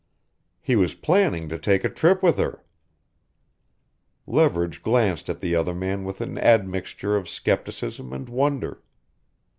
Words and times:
"He 0.59 0.75
was 0.75 0.95
planning 0.95 1.47
to 1.49 1.59
take 1.59 1.83
a 1.83 1.87
trip 1.87 2.23
with 2.23 2.37
her." 2.39 2.65
Leverage 4.25 4.81
glanced 4.81 5.29
at 5.29 5.41
the 5.41 5.53
other 5.53 5.75
man 5.75 6.05
with 6.05 6.21
an 6.21 6.39
admixture 6.39 7.15
of 7.15 7.29
skepticism 7.29 8.11
and 8.11 8.27
wonder. 8.27 8.81